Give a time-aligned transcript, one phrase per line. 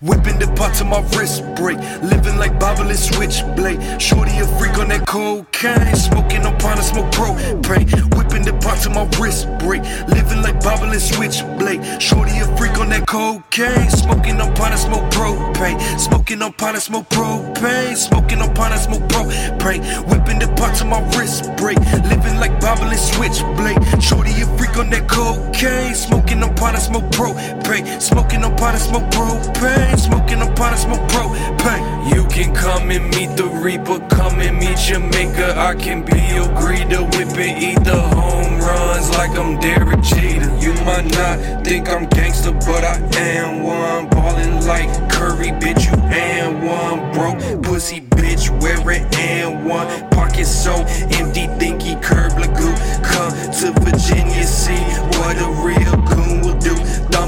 [0.00, 1.76] Whipping the pot to my wrist break.
[2.02, 4.00] Living like Bible and switchblade.
[4.00, 5.96] Shorty a freak on that cocaine.
[5.96, 7.90] Smoking on and smoke propane.
[8.14, 9.82] Whipping the pot to my wrist break.
[10.06, 12.00] Living like Bible and switchblade.
[12.00, 13.90] Shorty a freak on that cocaine.
[13.90, 15.98] Smoking on and smoke propane.
[15.98, 17.96] Smoking on and smoke propane.
[17.96, 19.82] Smoking on and smoke propane.
[20.06, 21.78] Whipping the pot to my wrist break.
[22.06, 22.37] Living
[22.76, 24.02] and switchblade.
[24.02, 25.94] Shorty a freak on that cocaine.
[25.94, 28.00] Smoking on pot, and smoke propane.
[28.00, 29.98] Smoking on pot, and smoke propane.
[29.98, 32.14] Smoking on pot, and smoke propane.
[32.14, 34.00] You can come and meet the Reaper.
[34.08, 35.58] Come and meet Jamaica.
[35.58, 37.04] I can be your greeter.
[37.16, 40.54] Whip and eat the home runs like I'm Derek Jeter.
[40.58, 44.08] You might not think I'm gangster, but I am one.
[44.10, 45.86] Ballin' like Curry, bitch.
[45.86, 47.12] You and one.
[47.12, 48.50] Broke pussy, bitch.
[48.60, 50.07] Wearing and one.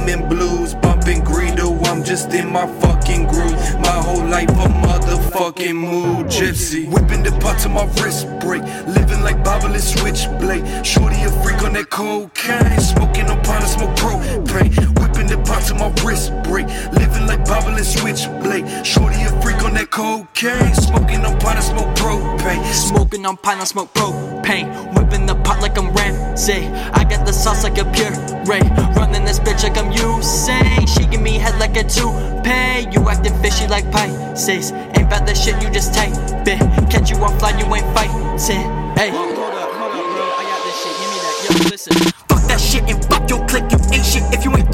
[0.06, 0.10] Do.
[0.10, 1.86] Thumbing blues, bumping Greedo.
[1.86, 3.80] I'm just in my fucking groove.
[3.80, 6.90] My whole life a motherfucking mood Jypsy.
[6.92, 8.62] Whipping the pot to my wrist break.
[8.86, 10.86] Living like Bible and switchblade.
[10.86, 12.80] Shorty a freak on that cocaine.
[12.80, 14.72] Smoking on pine and smoke propane.
[14.98, 16.66] Whipping the pot to my wrist break.
[16.92, 18.86] Living like Bible and switchblade.
[18.86, 20.74] Shorty a freak on that cocaine.
[20.74, 22.64] Smoking on pine and smoke propane.
[22.72, 24.39] Smoking on pine, I smoke propane.
[24.50, 26.66] Whipping the pot like I'm Ramsay.
[26.92, 28.66] I got the sauce like a puree.
[28.96, 30.88] Running this bitch like I'm Usain.
[30.88, 32.90] She give me head like a toupee.
[32.90, 34.72] You acting fishy like Pisces.
[34.72, 36.12] Ain't about that shit, you just type
[36.46, 36.58] it.
[36.90, 38.18] Catch you offline, you ain't fighting.
[38.98, 39.10] Hey.
[39.10, 40.24] Hold up, hold up, bro.
[40.34, 40.94] I got this shit.
[40.98, 41.34] Give me that.
[41.46, 41.94] Yo, listen.
[42.28, 44.24] Fuck that shit and fuck your click, you ain't shit.
[44.34, 44.69] If you ain't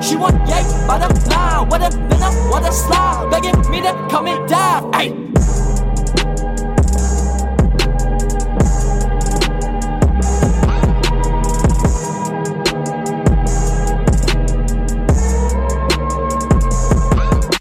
[0.00, 1.66] She want yay by the fly.
[1.68, 3.28] What a venom, what a slide.
[3.30, 4.80] Begging me to come and die.
[4.92, 5.39] Ayy.